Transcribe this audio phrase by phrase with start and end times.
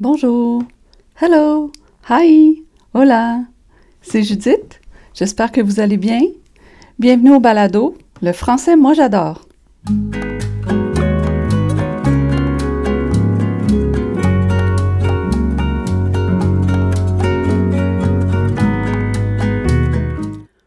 [0.00, 0.62] Bonjour.
[1.20, 1.70] Hello.
[2.08, 2.64] Hi.
[2.94, 3.42] Hola.
[4.00, 4.80] C'est Judith.
[5.12, 6.22] J'espère que vous allez bien.
[6.98, 7.98] Bienvenue au balado.
[8.22, 9.46] Le français, moi j'adore.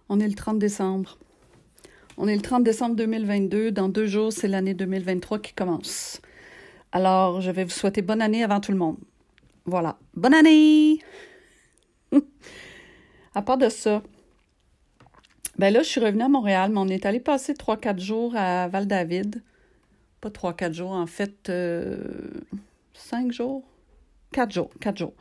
[0.09, 1.17] On est le 30 décembre.
[2.17, 3.71] On est le 30 décembre 2022.
[3.71, 6.21] Dans deux jours, c'est l'année 2023 qui commence.
[6.91, 8.97] Alors, je vais vous souhaiter bonne année avant tout le monde.
[9.65, 9.97] Voilà.
[10.13, 10.99] Bonne année!
[13.35, 14.03] à part de ça,
[15.57, 18.67] ben là, je suis revenue à Montréal, mais on est allé passer 3-4 jours à
[18.67, 19.41] Val-David.
[20.19, 23.63] Pas 3-4 jours, en fait, 5 euh, jours?
[24.33, 25.13] 4 jours, 4 jours.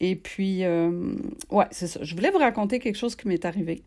[0.00, 1.14] Et puis, euh,
[1.50, 2.00] ouais, c'est ça.
[2.02, 3.82] Je voulais vous raconter quelque chose qui m'est arrivé,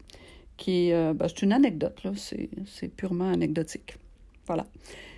[0.58, 2.12] qui euh, ben, c'est une anecdote, là.
[2.16, 3.98] C'est purement anecdotique.
[4.46, 4.68] Voilà.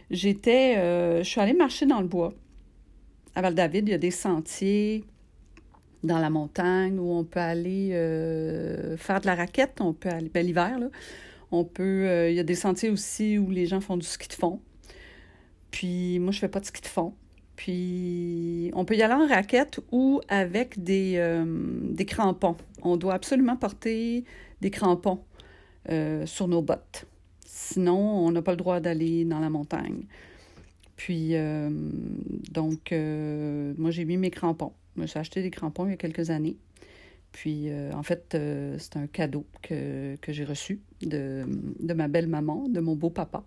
[0.10, 0.76] J'étais,
[1.22, 2.34] je suis allée marcher dans le bois
[3.40, 5.06] à Val-David, il y a des sentiers
[6.04, 10.30] dans la montagne où on peut aller euh, faire de la raquette, on peut aller,
[10.30, 10.88] ben, l'hiver, là,
[11.52, 14.28] on peut, euh, il y a des sentiers aussi où les gens font du ski
[14.28, 14.60] de fond.
[15.72, 17.14] Puis moi, je fais pas de ski de fond.
[17.56, 22.58] Puis on peut y aller en raquette ou avec des, euh, des crampons.
[22.82, 24.26] On doit absolument porter
[24.62, 25.22] des crampons
[26.26, 27.08] sur nos bottes.
[27.46, 30.04] Sinon, on n'a pas le droit d'aller dans la montagne.
[31.00, 31.70] Puis, euh,
[32.52, 34.74] donc, euh, moi, j'ai mis mes crampons.
[34.98, 36.58] Je me suis acheté des crampons il y a quelques années.
[37.32, 38.38] Puis, euh, en fait,
[38.78, 41.46] c'est un cadeau que, j'ai reçu de,
[41.94, 43.46] ma belle-maman, de mon beau-papa.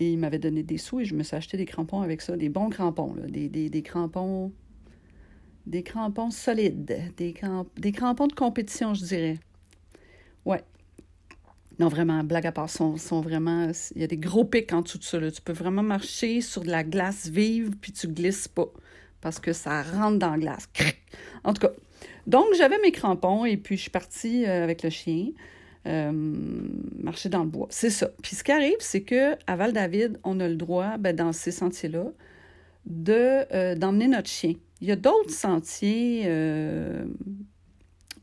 [0.00, 2.36] Et il m'avait donné des sous et je me suis acheté des crampons avec ça,
[2.36, 4.52] des bons crampons, des, des, crampons
[5.66, 6.84] des crampons solides,
[7.16, 7.34] des,
[7.78, 9.38] des crampons de compétition, je dirais.
[11.78, 12.96] Non, vraiment, blague à part, sont.
[12.96, 15.30] Il y a des gros pics en dessous de ça.
[15.30, 18.68] Tu peux vraiment marcher sur de la glace vive, puis tu glisses pas.
[19.20, 20.68] Parce que ça rentre dans la glace.
[21.44, 21.72] En tout cas.
[22.26, 25.28] Donc, j'avais mes crampons et puis je suis partie euh, avec le chien
[25.86, 27.66] euh, marcher dans le bois.
[27.70, 28.10] C'est ça.
[28.22, 31.50] Puis ce qui arrive, c'est que à Val-David, on a le droit, ben, dans ces
[31.50, 32.04] sentiers-là,
[32.86, 34.54] de, euh, d'emmener notre chien.
[34.80, 36.24] Il y a d'autres sentiers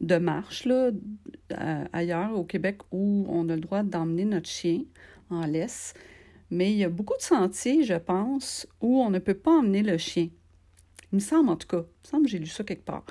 [0.02, 0.92] de marche là,
[1.94, 4.84] ailleurs au Québec où on a le droit d'emmener notre chien
[5.30, 5.94] en laisse.
[6.52, 9.84] Mais il y a beaucoup de sentiers, je pense, où on ne peut pas emmener
[9.84, 10.30] le chien.
[11.12, 11.84] Il me semble en tout cas.
[11.84, 13.04] Il me semble que j'ai lu ça quelque part.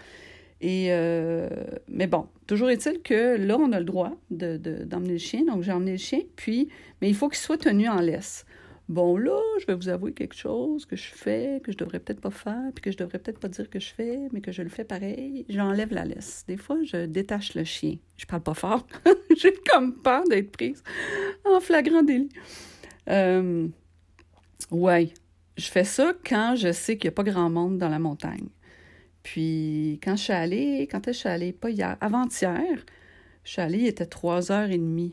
[0.60, 1.48] Et euh,
[1.86, 5.44] mais bon, toujours est-il que là, on a le droit d'emmener de, le chien.
[5.44, 6.68] Donc, j'ai emmené le chien, puis,
[7.00, 8.44] mais il faut qu'il soit tenu en laisse.
[8.88, 12.22] Bon, là, je vais vous avouer quelque chose que je fais, que je devrais peut-être
[12.22, 14.62] pas faire, puis que je devrais peut-être pas dire que je fais, mais que je
[14.62, 15.44] le fais pareil.
[15.50, 16.44] J'enlève la laisse.
[16.48, 17.96] Des fois, je détache le chien.
[18.16, 18.86] Je parle pas fort.
[19.36, 20.82] J'ai comme peur d'être prise
[21.44, 22.30] en flagrant délit.
[23.10, 23.68] Euh,
[24.70, 25.12] ouais,
[25.58, 28.48] je fais ça quand je sais qu'il n'y a pas grand monde dans la montagne.
[29.22, 32.78] Puis, quand je suis allée, quand je suis allée, pas hier, avant-hier,
[33.44, 35.12] je suis allée, il était trois heures et demie.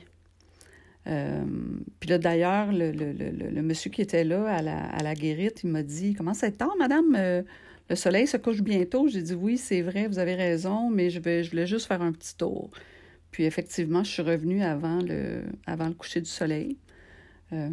[1.07, 1.43] Euh,
[1.99, 5.61] puis là, d'ailleurs, le, le, le, monsieur qui était là à la, à la guérite,
[5.63, 7.16] il m'a dit Comment ça tard, madame?
[7.16, 7.43] Euh,
[7.89, 9.07] Le soleil se couche bientôt.
[9.07, 12.01] J'ai dit Oui, c'est vrai, vous avez raison, mais je, vais, je voulais juste faire
[12.01, 12.69] un petit tour.
[13.31, 16.77] Puis effectivement, je suis revenue avant le, avant le coucher du soleil.
[17.53, 17.69] Euh,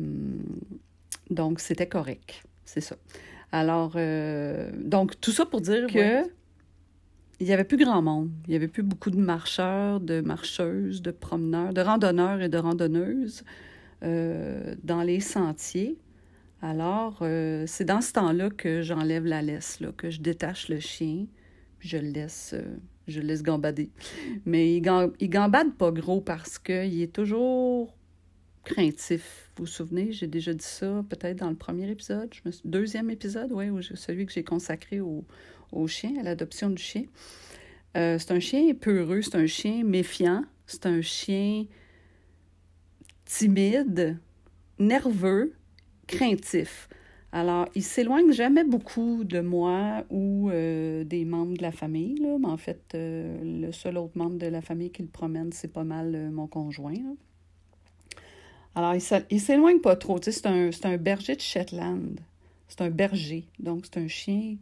[1.30, 2.42] donc, c'était correct.
[2.64, 2.96] C'est ça.
[3.52, 3.96] Alors,
[4.74, 6.22] donc, tout ça pour dire que
[7.42, 8.30] il n'y avait plus grand monde.
[8.46, 12.56] Il n'y avait plus beaucoup de marcheurs, de marcheuses, de promeneurs, de randonneurs et de
[12.56, 13.42] randonneuses
[14.04, 15.98] euh, dans les sentiers.
[16.60, 21.26] Alors, euh, c'est dans ce temps-là que j'enlève la laisse, que je détache le chien,
[21.80, 22.76] je le laisse, euh,
[23.08, 23.90] je laisse gambader.
[24.46, 27.96] Mais il, gambade pas gros parce qu'il est toujours
[28.62, 29.50] craintif.
[29.56, 32.30] Vous vous souvenez, j'ai déjà dit ça peut-être dans le premier épisode,
[32.64, 33.66] deuxième épisode, oui,
[33.96, 35.24] celui que j'ai consacré au,
[35.72, 37.04] au chien, à l'adoption du chien.
[37.96, 41.66] Euh, c'est un chien peureux, c'est un chien méfiant, c'est un chien
[43.24, 44.18] timide,
[44.78, 45.54] nerveux,
[46.06, 46.88] craintif.
[47.32, 52.36] Alors, il s'éloigne jamais beaucoup de moi ou euh, des membres de la famille, là,
[52.38, 55.72] mais en fait, euh, le seul autre membre de la famille qui le promène, c'est
[55.72, 56.94] pas mal mon conjoint.
[58.74, 60.18] Alors, il s'éloigne pas trop.
[60.20, 62.20] c'est un berger de Shetland.
[62.68, 63.44] C'est un berger.
[63.58, 64.56] Donc, c'est un chien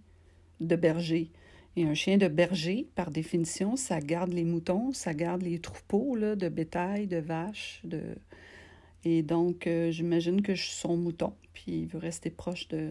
[0.61, 1.31] de berger.
[1.77, 6.17] Et un chien de berger, par définition, ça garde les moutons, ça garde les troupeaux
[6.17, 7.81] là, de bétail, de vaches.
[7.85, 8.03] De...
[9.05, 12.91] Et donc, euh, j'imagine que je suis son mouton, puis il veut rester proche de,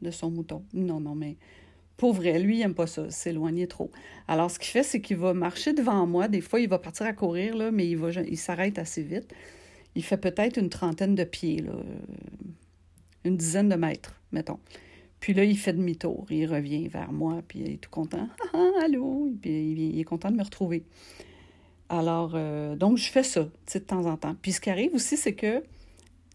[0.00, 0.64] de son mouton.
[0.72, 1.36] Non, non, mais
[1.96, 3.90] pour vrai, lui, il n'aime pas ça, s'éloigner trop.
[4.26, 6.26] Alors, ce qu'il fait, c'est qu'il va marcher devant moi.
[6.26, 9.32] Des fois, il va partir à courir, là, mais il, il s'arrête assez vite.
[9.94, 11.72] Il fait peut-être une trentaine de pieds, là,
[13.24, 14.58] une dizaine de mètres, mettons.
[15.24, 16.26] Puis là, il fait demi-tour.
[16.28, 18.28] Il revient vers moi, puis il est tout content.
[18.52, 19.32] Ah, ah allô?
[19.40, 20.84] Puis il, est content de me retrouver.
[21.88, 24.36] Alors, euh, donc, je fais ça, de temps en temps.
[24.42, 25.64] Puis ce qui arrive aussi, c'est que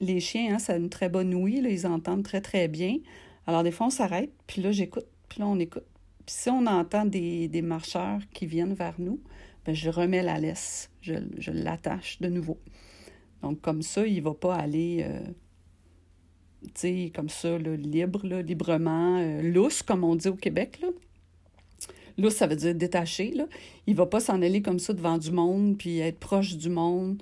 [0.02, 2.98] les chiens, hein, ça a une très bonne ouïe, ils entendent très, très bien.
[3.46, 5.86] Alors, des fois, on s'arrête, puis là, j'écoute, puis là, on écoute.
[6.26, 9.20] Puis si on entend des, marcheurs qui viennent vers nous,
[9.66, 11.14] bien, je remets la laisse, je,
[11.52, 12.58] l'attache de nouveau.
[13.44, 15.20] Donc, comme ça, il ne va pas aller, euh,
[17.14, 20.80] comme ça, libre, librement, euh, lousse, comme on dit au Québec.
[20.82, 20.90] Là.
[22.18, 23.32] Lousse, ça veut dire détaché.
[23.32, 23.48] Là.
[23.88, 27.22] Il va pas s'en aller comme ça devant du monde, puis être proche du monde.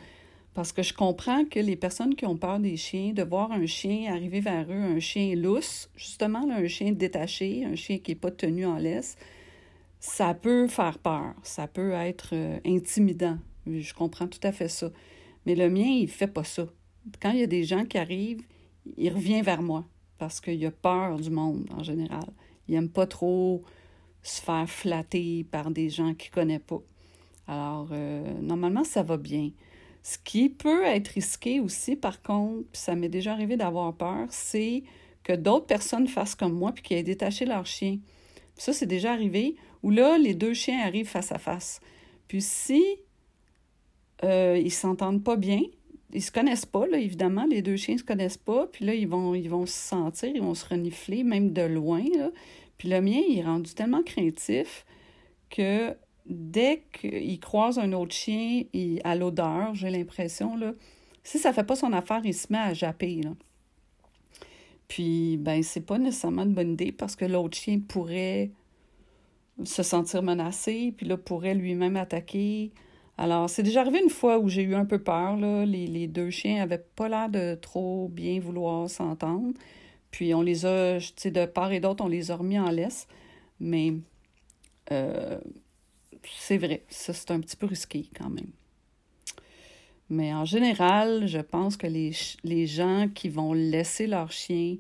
[0.54, 3.68] Parce que je comprends que les personnes qui ont peur des chiens, de voir un
[3.68, 8.16] chien arriver vers eux, un chien lousse, justement, un chien détaché, un chien qui n'est
[8.16, 9.18] pas tenu en laisse,
[10.00, 13.38] ça peut faire peur, ça peut être euh, intimidant.
[13.68, 14.92] Je comprends tout à fait ça.
[15.46, 16.68] Mais le mien, il fait pas ça.
[17.22, 18.44] Quand il y a des gens qui arrivent,
[18.98, 19.86] il revient vers moi
[20.18, 22.26] parce qu'il a peur du monde en général.
[22.68, 23.64] Il n'aime pas trop
[24.24, 26.82] se faire flatter par des gens qu'il ne connaît pas.
[27.48, 29.52] Alors, euh, normalement, ça va bien.
[30.04, 34.28] Ce qui peut être risqué aussi, par contre, puis ça m'est déjà arrivé d'avoir peur,
[34.30, 34.84] c'est
[35.24, 38.00] que d'autres personnes fassent comme moi puis qu'ils aient détaché leur chien.
[38.56, 41.80] ça, c'est déjà arrivé où là, les deux chiens arrivent face à face.
[42.28, 42.84] Puis si
[44.24, 45.62] euh, ils s'entendent pas bien.
[46.14, 47.46] Ils se connaissent pas, là, évidemment.
[47.46, 48.68] Les deux chiens se connaissent pas.
[48.68, 52.04] Puis là, ils vont, ils vont se sentir, ils vont se renifler, même de loin.
[52.78, 54.86] Puis le mien, il est rendu tellement craintif
[55.50, 55.96] que
[56.26, 60.74] dès qu'il croise un autre chien, il, à l'odeur, j'ai l'impression, là,
[61.24, 63.22] si ça fait pas son affaire, il se met à japper.
[63.22, 63.32] Là.
[64.88, 68.52] Puis, ben, c'est pas nécessairement une bonne idée parce que l'autre chien pourrait
[69.64, 72.72] se sentir menacé, puis là, pourrait lui-même attaquer.
[73.18, 75.38] Alors, c'est déjà arrivé une fois où j'ai eu un peu peur.
[75.38, 75.66] Là.
[75.66, 79.54] Les, deux chiens avaient pas l'air de trop bien vouloir s'entendre.
[80.12, 82.70] Puis on les a, tu sais, de part et d'autre, on les a remis en
[82.70, 83.08] laisse.
[83.60, 83.94] Mais
[84.92, 85.40] euh,
[86.24, 88.52] c'est vrai, ça c'est un petit peu risqué quand même.
[90.10, 94.78] Mais en général, je pense que les, gens qui vont laisser leurs chiens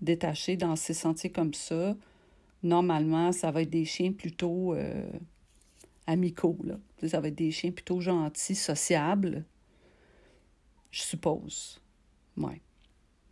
[0.00, 1.96] détachés dans ces sentiers comme ça,
[2.62, 5.04] normalement, ça va être des chiens plutôt euh,
[6.08, 6.58] amicaux.
[6.64, 6.78] Là.
[7.06, 9.44] Ça va être des chiens plutôt gentils, sociables,
[10.90, 11.80] je suppose.
[12.36, 12.60] Ouais.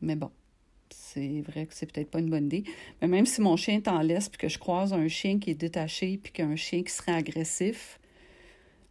[0.01, 0.31] Mais bon,
[0.91, 2.65] c'est vrai que c'est peut-être pas une bonne idée.
[3.01, 5.51] Mais même si mon chien est en laisse, puis que je croise un chien qui
[5.51, 7.99] est détaché, puis qu'un chien qui serait agressif,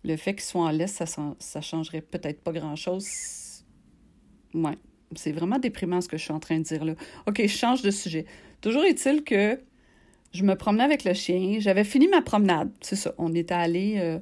[0.04, 1.02] le fait qu'il soit en laisse,
[1.40, 3.64] ça, changerait peut-être pas grand-chose.
[4.54, 4.78] Ouais.
[5.16, 6.96] C'est vraiment déprimant ce que je suis en train de dire là.
[7.28, 8.26] OK, je change de sujet.
[8.62, 9.60] Toujours est-il que
[10.36, 11.58] je me promenais avec le chien.
[11.60, 12.70] J'avais fini ma promenade.
[12.82, 13.14] C'est ça.
[13.18, 14.20] On était allé euh,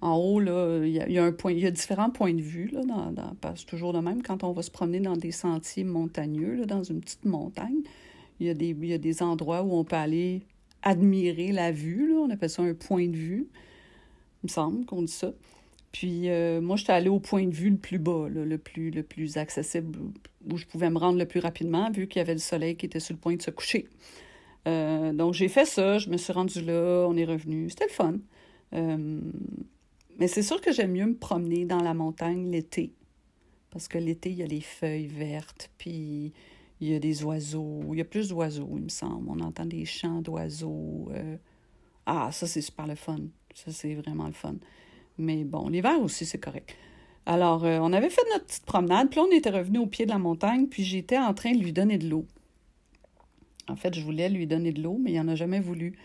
[0.00, 0.80] en haut, là.
[0.82, 2.80] Il y, a, y a différents points de vue, là.
[2.84, 6.66] Dans, c'est toujours le même quand on va se promener dans des sentiers montagneux, là,
[6.66, 7.82] dans une petite montagne.
[8.40, 10.42] Il y, a des, y a des endroits où on peut aller
[10.82, 12.20] admirer la vue, là.
[12.20, 13.46] On appelle ça un point de vue.
[14.42, 15.32] Il me semble qu'on dit ça.
[15.92, 19.02] Puis euh, moi, j'étais allée au point de vue le plus bas, le, plus, le
[19.02, 19.98] plus accessible,
[20.48, 22.86] où je pouvais me rendre le plus rapidement, vu qu'il y avait le soleil qui
[22.86, 23.88] était sur le point de se coucher.
[24.68, 27.68] Euh, donc, j'ai fait ça, je me suis rendue là, on est revenu.
[27.70, 28.14] C'était le fun.
[28.74, 29.20] Euh,
[30.18, 32.92] mais c'est sûr que j'aime mieux me promener dans la montagne l'été.
[33.70, 36.32] Parce que l'été, il y a les feuilles vertes, puis
[36.80, 37.80] il y a des oiseaux.
[37.92, 39.28] Il y a plus d'oiseaux, il me semble.
[39.28, 41.08] On entend des chants d'oiseaux.
[41.12, 41.36] Euh.
[42.06, 43.18] Ah, ça, c'est super le fun.
[43.54, 44.56] Ça, c'est vraiment le fun.
[45.18, 46.74] Mais bon, l'hiver aussi, c'est correct.
[47.26, 50.18] Alors, on avait fait notre petite promenade, puis on était revenu au pied de la
[50.18, 52.26] montagne, puis j'étais en train de lui donner de l'eau.
[53.70, 55.96] En fait, je voulais lui donner de l'eau, mais il n'en a jamais voulu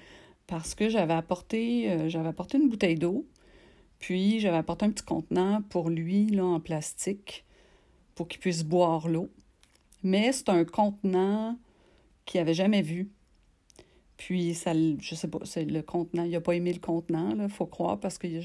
[0.48, 3.26] parce que j'avais apporté, euh, j'avais apporté une bouteille d'eau,
[4.00, 7.46] puis j'avais apporté un petit contenant pour lui, là, en plastique,
[8.14, 9.30] pour qu'il puisse boire l'eau.
[10.04, 11.58] Mais c'est un contenant
[12.26, 13.10] qu'il n'avait jamais vu.
[14.18, 17.50] Puis, ça, je sais pas, c'est le contenant, il n'a pas aimé le contenant, il
[17.50, 18.40] faut croire, parce qu'il n'a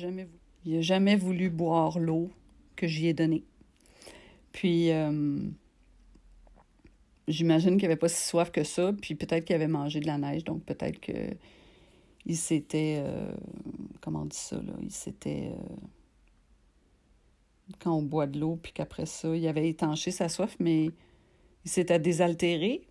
[0.80, 2.30] jamais, voulu boire l'eau
[2.76, 3.44] que j'y ai donnée.
[4.52, 5.38] Puis, euh,
[7.30, 10.18] J'imagine qu'il avait pas si soif que ça, puis peut-être qu'il avait mangé de la
[10.18, 11.12] neige, donc peut-être que
[12.26, 13.02] il s'était.
[13.04, 13.32] Euh,
[14.00, 14.72] comment on dit ça, là?
[14.82, 15.52] Il s'était.
[15.52, 15.76] Euh,
[17.78, 20.86] quand on boit de l'eau, puis qu'après ça, il avait étanché sa soif, mais
[21.64, 22.82] il s'était désaltéré.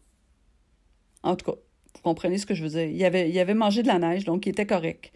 [1.21, 1.57] En tout cas,
[1.95, 2.85] vous comprenez ce que je veux dire.
[2.85, 5.11] Il avait, il avait mangé de la neige, donc il était correct.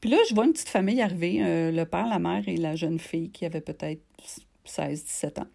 [0.00, 2.76] Puis là, je vois une petite famille arriver, euh, le père, la mère et la
[2.76, 4.02] jeune fille qui avait peut-être
[4.66, 5.48] 16-17 ans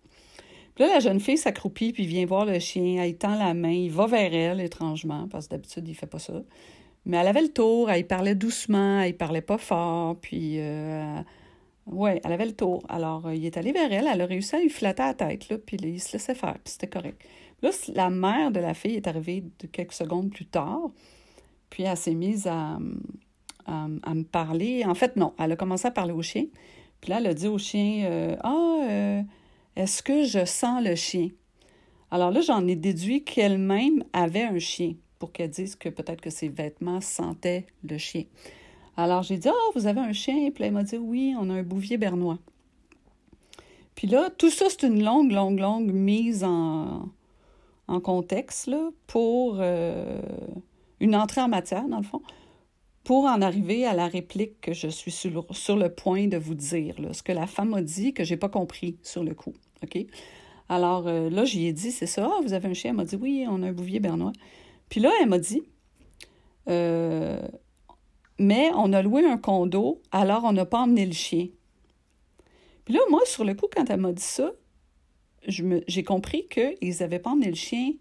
[0.79, 3.03] là, la jeune fille s'accroupit, puis vient voir le chien.
[3.03, 3.71] Elle tend la main.
[3.71, 6.41] Il va vers elle, étrangement, parce que d'habitude, il fait pas ça.
[7.05, 7.89] Mais elle avait le tour.
[7.89, 9.01] Elle parlait doucement.
[9.01, 10.17] Elle parlait pas fort.
[10.19, 11.21] Puis, euh,
[11.87, 12.83] ouais, elle avait le tour.
[12.89, 14.07] Alors, il est allé vers elle.
[14.11, 16.57] Elle a réussi à lui flatter la tête, là, puis il se laissait faire.
[16.63, 17.21] Puis c'était correct.
[17.61, 20.91] Là, la mère de la fille est arrivée quelques secondes plus tard,
[21.69, 22.79] puis elle s'est mise à,
[23.65, 24.85] à, me parler.
[24.85, 26.45] En fait, non, elle a commencé à parler au chien.
[27.01, 29.21] Puis là, elle a dit au chien euh, Ah, euh,
[29.79, 31.29] est-ce que je sens le chien?
[32.11, 36.29] Alors là, j'en ai déduit qu'elle-même avait un chien pour qu'elle dise que peut-être que
[36.29, 38.25] ses vêtements sentaient le chien.
[38.97, 41.53] Alors j'ai dit Ah, vous avez un chien Puis elle m'a dit Oui, on a
[41.53, 42.39] un bouvier bernois.
[43.95, 47.09] Puis là, tout ça, c'est une longue, longue, longue mise en,
[48.03, 48.69] contexte
[49.07, 50.21] pour euh,
[50.99, 52.21] une entrée en matière, dans le fond,
[53.05, 55.31] pour en arriver à la réplique que je suis sur,
[55.77, 58.49] le point de vous dire, là, ce que la femme a dit que j'ai pas
[58.49, 59.53] compris sur le coup.
[60.69, 62.91] Alors euh, là, j'y ai dit, c'est ça, ah, vous avez un chien?
[62.91, 64.33] Elle m'a dit, oui, on a un bouvier bernois.
[64.89, 65.63] Puis là, elle m'a dit,
[66.67, 67.47] euh,
[68.37, 71.47] mais on a loué un condo, alors on n'a pas emmené le chien.
[72.85, 74.51] Puis là, moi, sur le coup, quand elle m'a dit ça,
[75.47, 77.93] j'ai compris qu'ils n'avaient pas emmené le chien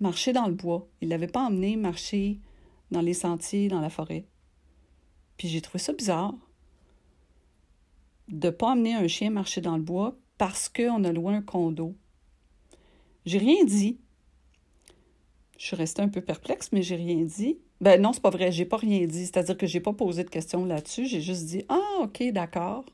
[0.00, 0.88] marcher dans le bois.
[1.00, 2.38] Ils ne l'avaient pas emmené marcher
[2.90, 4.26] dans les sentiers, dans la forêt.
[5.36, 6.34] Puis j'ai trouvé ça bizarre
[8.28, 11.42] de ne pas emmener un chien marcher dans le bois parce qu'on a loué un
[11.42, 11.94] condo.
[13.24, 13.98] J'ai rien dit.
[15.58, 17.58] Je suis restée un peu perplexe, mais j'ai rien dit.
[17.80, 19.26] Ben non, c'est pas vrai, j'ai pas rien dit.
[19.26, 21.06] C'est-à-dire que j'ai pas posé de questions là-dessus.
[21.06, 22.84] J'ai juste dit Ah, OK, d'accord.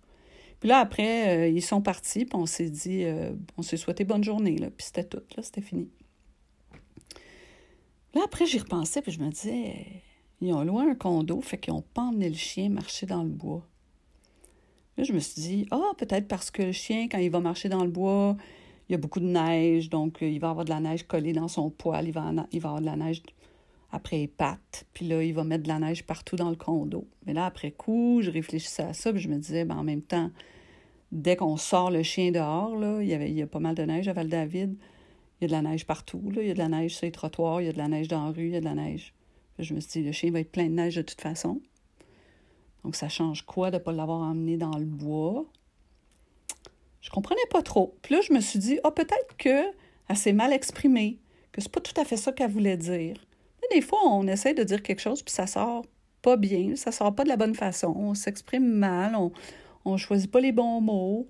[0.63, 4.05] Puis là, après, euh, ils sont partis, puis on s'est dit, euh, on s'est souhaité
[4.05, 5.91] bonne journée, là, puis c'était tout, là, c'était fini.
[8.15, 9.75] Là, après, j'y repensais, puis je me disais,
[10.41, 13.29] ils ont loué un condo, fait qu'ils n'ont pas emmené le chien marcher dans le
[13.29, 13.67] bois.
[14.97, 17.69] Là, je me suis dit, ah, peut-être parce que le chien, quand il va marcher
[17.69, 18.37] dans le bois,
[18.89, 21.33] il y a beaucoup de neige, donc euh, il va avoir de la neige collée
[21.33, 22.33] dans son poil, il va,
[22.65, 23.23] avoir de la neige
[23.91, 27.07] après les pattes, puis là, il va mettre de la neige partout dans le condo.
[27.27, 30.03] Mais là, après coup, je réfléchissais à ça, puis je me disais, ben, en même
[30.03, 30.31] temps,
[31.13, 33.75] dès qu'on sort le chien dehors, là, il, y avait, il y a pas mal
[33.75, 34.77] de neige à Val-David.
[35.41, 36.23] Il y a de la neige partout.
[36.37, 38.09] Il y a de la neige sur les trottoirs, il y a de la neige
[38.09, 39.15] dans la rue, il y a de la neige.
[39.59, 41.61] je me suis dit, le chien va être plein de neige de toute façon.
[42.85, 45.45] Donc, ça change quoi de ne pas l'avoir emmené dans le bois?
[47.01, 47.97] Je comprenais pas trop.
[48.03, 49.73] Puis là, je me suis dit, ah, peut-être qu'elle
[50.15, 51.19] s'est mal exprimée,
[51.53, 53.17] que c'est pas tout à fait ça qu'elle voulait dire.
[53.71, 55.85] des fois, on essaie de dire quelque chose, puis ça sort
[56.21, 59.33] pas bien, ça sort pas de la bonne façon, on s'exprime mal, on,
[59.85, 61.29] on choisit pas les bons mots.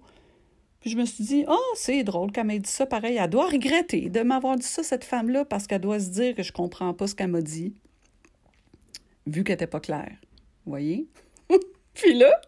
[0.81, 3.17] Puis je me suis dit, ah, oh, c'est drôle qu'elle m'ait dit ça pareil.
[3.17, 6.43] Elle doit regretter de m'avoir dit ça, cette femme-là, parce qu'elle doit se dire que
[6.43, 7.75] je comprends pas ce qu'elle m'a dit,
[9.27, 10.17] vu qu'elle n'était pas claire.
[10.65, 11.09] Vous voyez?
[11.95, 12.41] Puis là,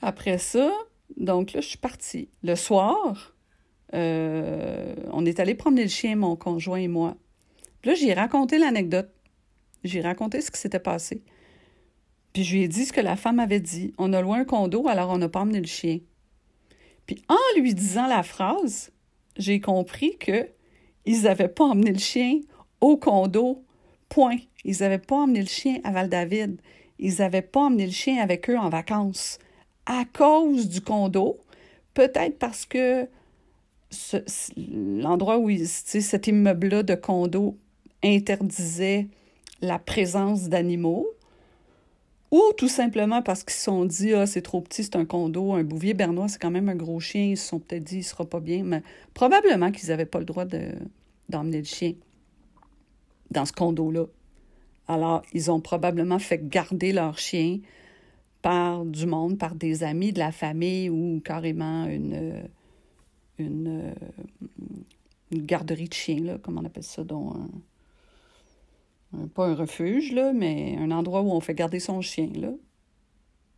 [0.00, 0.72] après ça,
[1.16, 2.28] donc là, je suis partie.
[2.42, 3.34] Le soir,
[3.94, 7.16] euh, on est allé promener le chien, mon conjoint et moi.
[7.80, 9.10] Puis là, j'ai raconté l'anecdote.
[9.84, 11.22] J'ai raconté ce qui s'était passé.
[12.32, 13.94] Puis je lui ai dit ce que la femme avait dit.
[13.98, 16.00] On a loin un condo, alors on n'a pas emmené le chien.
[17.06, 18.92] Puis en lui disant la phrase,
[19.36, 20.48] j'ai compris que
[21.06, 22.40] ils n'avaient pas emmené le chien
[22.80, 23.64] au condo.
[24.08, 24.38] Point.
[24.64, 26.60] Ils n'avaient pas emmené le chien à Val-David.
[26.98, 29.38] Ils n'avaient pas emmené le chien avec eux en vacances.
[29.86, 31.38] À cause du condo,
[31.94, 33.08] peut-être parce que
[34.56, 37.56] l'endroit où cet immeuble-là de condo
[38.02, 39.08] interdisait
[39.62, 41.06] la présence d'animaux,
[42.30, 45.52] ou tout simplement parce qu'ils se sont dit Ah, c'est trop petit, c'est un condo,
[45.52, 47.22] un bouvier bernois, c'est quand même un gros chien.
[47.22, 48.64] Ils se sont peut-être dit Il sera pas bien.
[48.64, 48.82] Mais
[49.14, 50.44] probablement qu'ils n'avaient pas le droit
[51.28, 51.94] d'emmener le chien
[53.30, 54.06] dans ce condo-là.
[54.88, 57.58] Alors, ils ont probablement fait garder leur chien
[58.42, 62.48] par du monde, par des amis de la famille ou carrément une,
[63.38, 63.94] une,
[65.32, 67.34] une garderie de chiens, là, comme on appelle ça, dont
[69.34, 72.30] pas un refuge, là, mais un endroit où on fait garder son chien.
[72.34, 72.52] Là.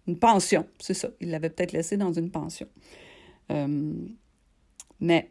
[0.06, 1.10] Une pension, c'est ça.
[1.20, 2.66] Il l'avait peut-être laissé dans une pension.
[3.50, 3.92] Euh,
[5.00, 5.30] mais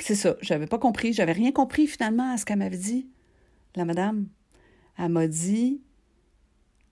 [0.00, 3.08] c'est ça, j'avais pas compris, j'avais rien compris finalement à ce qu'elle m'avait dit,
[3.74, 4.26] la madame.
[4.98, 5.80] Elle m'a dit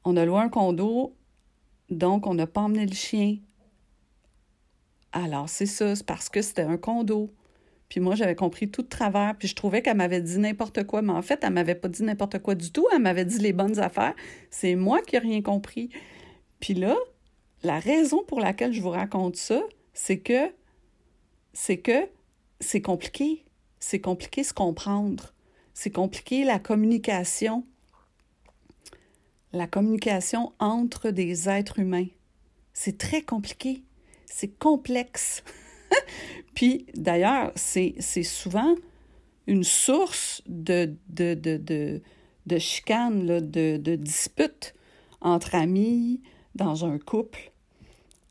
[0.04, 1.16] on a loué un condo,
[1.90, 3.38] donc on n'a pas emmené le chien.
[5.12, 7.30] Alors, c'est ça, c'est parce que c'était un condo.
[7.88, 11.02] Puis moi, j'avais compris tout de travers, puis je trouvais qu'elle m'avait dit n'importe quoi,
[11.02, 13.52] mais en fait, elle m'avait pas dit n'importe quoi du tout, elle m'avait dit les
[13.52, 14.14] bonnes affaires.
[14.50, 15.90] C'est moi qui n'ai rien compris.
[16.60, 16.96] Puis là,
[17.62, 20.52] la raison pour laquelle je vous raconte ça, c'est que
[21.52, 22.08] c'est que
[22.60, 23.44] c'est compliqué.
[23.78, 25.32] C'est compliqué se comprendre.
[25.72, 27.64] C'est compliqué la communication.
[29.54, 32.08] La communication entre des êtres humains.
[32.72, 33.84] C'est très compliqué.
[34.26, 35.44] C'est complexe.
[36.56, 37.94] Puis d'ailleurs, c'est
[38.24, 38.74] souvent
[39.46, 42.02] une source de, de, de, de,
[42.46, 44.74] de, de disputes
[45.20, 46.20] entre amis,
[46.56, 47.52] dans un couple.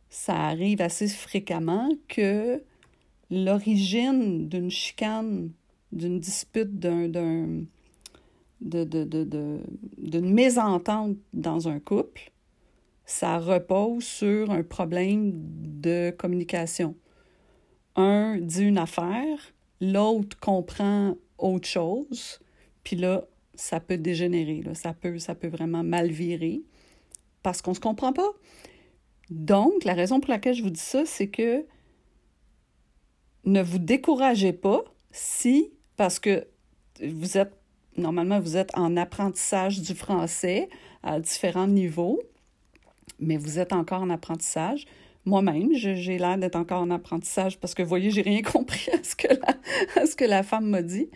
[0.09, 2.61] Ça arrive assez fréquemment que
[3.31, 5.51] l'origine d'une chicane,
[5.93, 7.63] d'une dispute, d'un,
[8.63, 9.59] d'un de, de, de,
[9.97, 12.31] d'une mésentente dans un couple,
[13.05, 16.95] ça repose sur un problème de communication.
[17.95, 22.39] Un dit une affaire, l'autre comprend autre chose,
[22.83, 24.73] puis là, ça peut dégénérer, là.
[24.73, 26.63] Ça, peut, ça peut vraiment mal virer
[27.43, 28.31] parce qu'on ne se comprend pas.
[29.29, 31.65] Donc, la raison pour laquelle je vous dis ça, c'est que
[33.45, 36.47] ne vous découragez pas si, parce que
[37.01, 37.53] vous êtes,
[37.97, 40.69] normalement, vous êtes en apprentissage du français
[41.03, 42.19] à différents niveaux,
[43.19, 44.85] mais vous êtes encore en apprentissage.
[45.25, 49.03] Moi-même, j'ai l'air d'être encore en apprentissage parce que, vous voyez, j'ai rien compris à
[49.03, 51.09] ce que la, femme m'a dit.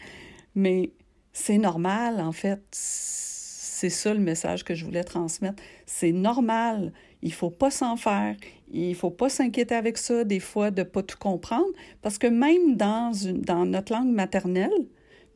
[0.55, 0.91] Mais
[1.34, 2.62] c'est normal, en fait.
[2.72, 5.62] C'est ça le message que je voulais transmettre.
[5.86, 6.93] C'est normal.
[7.22, 8.36] Il faut pas s'en faire.
[8.72, 11.67] Il faut pas s'inquiéter avec ça, des fois, de pas tout comprendre,
[12.01, 14.88] parce que même dans notre langue maternelle,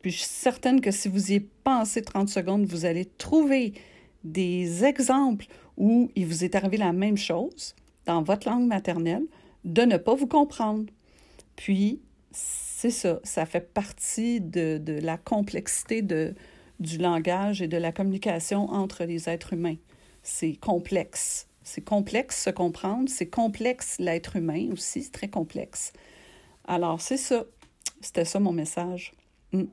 [0.01, 3.74] puis je suis certaine que si vous y pensez 30 secondes, vous allez trouver
[4.24, 5.46] des exemples
[5.77, 9.25] où il vous est arrivé la même chose dans votre langue maternelle,
[9.63, 10.86] de ne pas vous comprendre.
[11.55, 16.34] Puis, c'est ça, ça fait partie de, la complexité de,
[16.79, 19.77] du langage et de la communication entre les êtres humains.
[20.24, 21.48] C'est complexe.
[21.63, 25.93] C'est complexe se comprendre, c'est complexe l'être humain aussi, c'est très complexe.
[26.65, 27.46] Alors, c'est ça.
[28.01, 29.13] C'était ça mon message.
[29.53, 29.65] Hmm.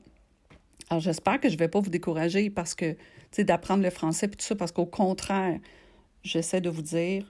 [0.89, 2.97] Alors, j'espère que je ne vais pas vous décourager parce que, tu
[3.31, 5.59] sais, d'apprendre le français et tout ça, parce qu'au contraire,
[6.23, 7.27] j'essaie de vous dire,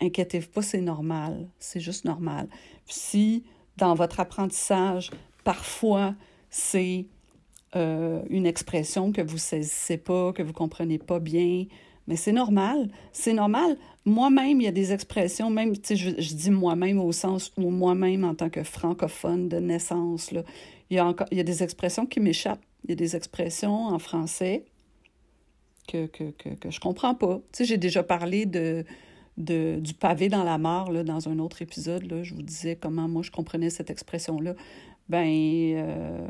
[0.00, 1.48] inquiétez-vous pas, c'est normal.
[1.58, 2.48] C'est juste normal.
[2.86, 3.44] si,
[3.76, 5.10] dans votre apprentissage,
[5.44, 6.14] parfois,
[6.50, 7.06] c'est
[7.74, 11.64] euh, une expression que vous saisissez pas, que vous ne comprenez pas bien,
[12.06, 12.90] mais c'est normal.
[13.12, 13.78] C'est normal.
[14.04, 17.50] Moi-même, il y a des expressions, même, tu sais, je, je, dis moi-même au sens
[17.56, 20.42] où moi-même, en tant que francophone de naissance, là,
[20.90, 22.60] il, y a encore, il y a des expressions qui m'échappent.
[22.84, 24.64] Il y a des expressions en français
[25.88, 27.40] que, que, que, je comprends pas.
[27.52, 28.84] Tu sais, j'ai déjà parlé de,
[29.36, 32.10] de, du pavé dans la mare là, dans un autre épisode.
[32.10, 34.54] Là, je vous disais comment moi je comprenais cette expression-là
[35.08, 36.26] ben euh,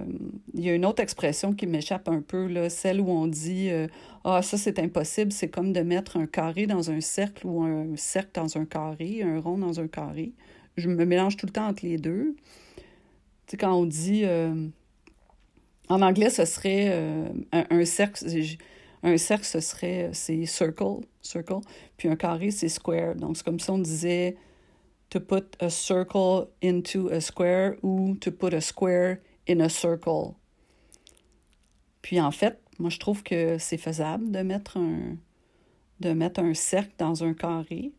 [0.52, 3.70] il y a une autre expression qui m'échappe un peu, là, celle où on dit
[3.70, 3.86] euh,
[4.24, 7.96] Ah, ça c'est impossible, c'est comme de mettre un carré dans un cercle ou un
[7.96, 10.32] cercle dans un carré, un rond dans un carré.
[10.76, 12.34] Je me mélange tout le temps entre les deux.
[12.76, 12.82] Tu
[13.52, 14.66] sais, quand on dit euh,
[15.88, 16.92] en anglais, ce serait
[17.52, 18.24] un, un, cercle.
[19.02, 21.60] Un cercle, ce serait c'est circle, circle,
[21.96, 23.14] puis un carré, c'est square.
[23.14, 24.36] Donc, c'est comme si on disait
[25.10, 30.34] to put a circle into a square ou to put a square in a circle.
[32.02, 35.16] Puis en fait, moi je trouve que c'est faisable de mettre un
[36.00, 37.92] de mettre un cercle dans un carré.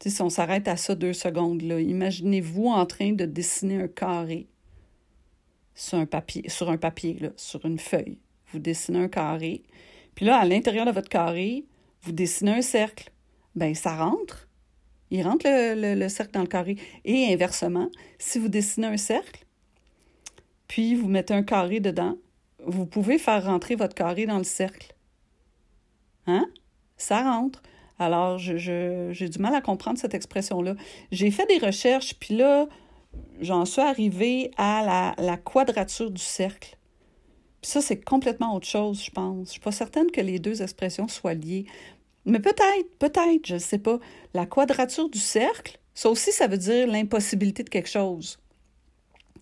[0.00, 4.46] Si on s'arrête à ça deux secondes, là, imaginez-vous en train de dessiner un carré
[5.78, 8.18] sur un papier, sur un papier, sur une feuille.
[8.52, 9.62] Vous dessinez un carré.
[10.16, 11.64] Puis là, à l'intérieur de votre carré,
[12.02, 13.12] vous dessinez un cercle.
[13.54, 14.48] Ben, ça rentre.
[15.10, 16.76] Il rentre le, cercle dans le carré.
[17.04, 19.46] Et inversement, si vous dessinez un cercle,
[20.66, 22.16] puis vous mettez un carré dedans,
[22.66, 24.96] vous pouvez faire rentrer votre carré dans le cercle.
[26.26, 26.46] Hein?
[26.96, 27.62] Ça rentre.
[28.00, 30.74] Alors, j'ai je, du mal à comprendre cette expression-là.
[31.12, 32.66] J'ai fait des recherches, puis là,
[33.40, 36.76] j'en suis arrivée à la, quadrature du cercle.
[37.60, 39.34] Puis ça, c'est complètement autre chose, je pense.
[39.34, 41.66] Je ne suis pas certaine que les deux expressions soient liées.
[42.24, 43.98] Mais peut-être, peut-être, je ne sais pas.
[44.34, 48.38] La quadrature du cercle, ça aussi, ça veut dire l'impossibilité de quelque chose.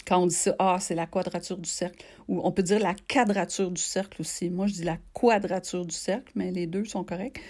[0.07, 2.05] Quand on dit ça, ah, c'est la quadrature du cercle.
[2.29, 4.51] Ou on peut dire la quadrature du cercle aussi.
[4.51, 7.41] Moi, je dis la quadrature du cercle, mais les deux sont corrects.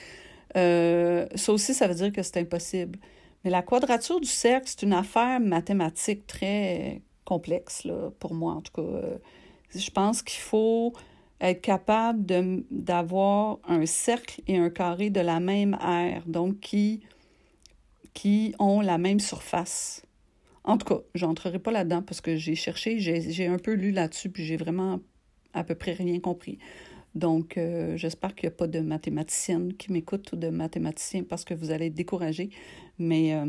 [0.56, 2.98] Euh, ça aussi, ça veut dire que c'est impossible.
[3.46, 8.60] Mais la quadrature du cercle, c'est une affaire mathématique très complexe, là, pour moi, en
[8.60, 8.82] tout cas.
[8.82, 9.18] Euh,
[9.72, 10.92] je pense qu'il faut
[11.40, 12.26] être capable
[12.72, 17.02] d'avoir un cercle et un carré de la même aire, donc qui,
[18.14, 20.04] qui ont la même surface.
[20.64, 23.92] En tout cas, je n'entrerai pas là-dedans parce que j'ai cherché, j'ai un peu lu
[23.92, 24.98] là-dessus, puis j'ai vraiment
[25.54, 26.58] à peu près rien compris.
[27.16, 31.46] Donc, euh, j'espère qu'il n'y a pas de mathématicienne qui m'écoute ou de mathématicien parce
[31.46, 32.50] que vous allez être.
[32.98, 33.46] Mais euh,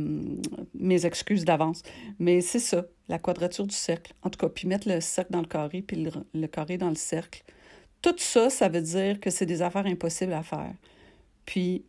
[0.73, 1.83] mes excuses d'avance.
[2.17, 4.13] Mais c'est ça, la quadrature du cercle.
[4.23, 6.87] En tout cas, puis mettre le cercle dans le carré, puis le, le carré dans
[6.87, 7.43] le cercle.
[8.01, 10.73] Tout ça, ça veut dire que c'est des affaires impossibles à faire.
[11.45, 11.83] Puis,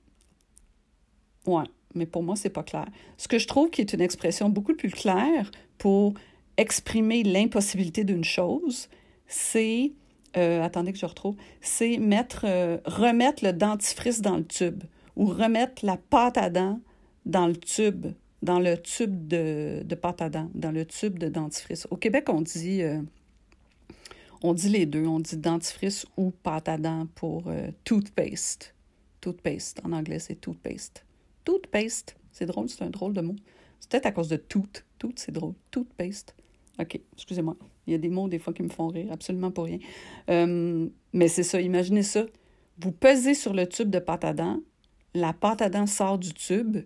[1.46, 1.64] ouais,
[1.94, 2.86] mais pour moi, c'est pas clair.
[3.18, 6.14] Ce que je trouve qui est une expression beaucoup plus claire pour
[6.56, 8.88] exprimer l'impossibilité d'une chose,
[9.28, 9.92] c'est,
[10.36, 14.84] euh, attendez que je retrouve, c'est mettre, euh, remettre le dentifrice dans le tube
[15.16, 16.80] ou remettre la pâte à dents
[17.26, 18.06] dans le tube
[18.40, 21.88] dans le tube de, de pâte à dents, dans le tube de dentifrice.
[21.90, 23.02] Au Québec, on dit, euh,
[24.42, 25.06] on dit les deux.
[25.06, 27.50] On dit dentifrice ou pâte à dents pour
[27.82, 28.76] toothpaste.
[29.20, 29.80] Toothpaste.
[29.82, 31.04] En anglais, c'est toothpaste.
[31.44, 32.16] Toothpaste.
[32.30, 33.34] C'est drôle, c'est un drôle de mot.
[33.80, 34.84] C'est peut-être à cause de tooth.
[35.00, 35.54] Tooth, c'est drôle.
[35.72, 36.36] Toothpaste.
[36.78, 37.56] OK, excusez-moi.
[37.88, 39.78] Il y a des mots des fois qui me font rire, absolument pour rien.
[40.28, 42.26] Euh, mais c'est ça, imaginez ça.
[42.78, 44.60] Vous pesez sur le tube de pâte à dents,
[45.14, 46.78] la pâte à dents sort du tube,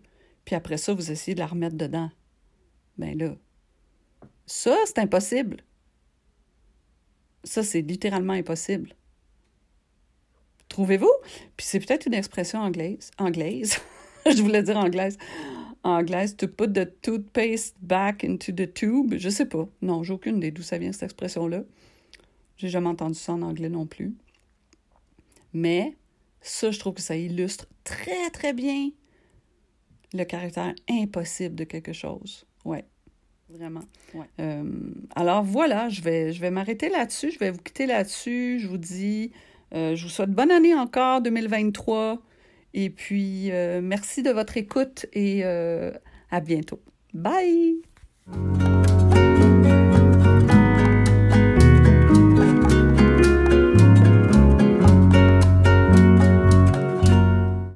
[0.45, 2.09] puis après ça, vous essayez de la remettre dedans.
[2.99, 3.35] Ben là,
[4.47, 5.65] ça, c'est impossible.
[7.43, 8.95] Ça, c'est littéralement impossible.
[10.69, 11.13] Trouvez-vous?
[11.57, 13.11] Puis c'est peut-être une expression anglaise.
[13.19, 13.79] Anglaise.
[14.27, 15.19] Je voulais dire anglaise.
[15.85, 19.15] Anglaise, to put the toothpaste back into the tube.
[19.17, 19.69] Je sais pas.
[19.81, 21.65] Non, j'ai aucune idée d'où ça vient, cette expression-là.
[22.57, 24.15] J'ai jamais entendu ça en anglais non plus.
[25.53, 25.97] Mais
[26.41, 28.91] ça, je trouve que ça illustre très, très bien
[30.15, 32.47] le caractère impossible de quelque chose.
[32.65, 32.85] Ouais,
[33.49, 33.83] vraiment.
[34.41, 34.65] Euh,
[35.17, 37.31] alors voilà, je vais, je vais m'arrêter là-dessus.
[37.33, 38.61] Je vais vous quitter là-dessus.
[38.61, 39.33] Je vous dis,
[39.75, 42.23] euh, je vous souhaite bonne année encore 2023.
[42.75, 46.81] Et puis, euh, merci de votre écoute et à bientôt.
[47.15, 47.83] Bye!